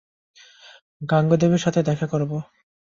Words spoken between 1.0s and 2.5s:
গাঙুদেবীর সাথে দেখা করবো।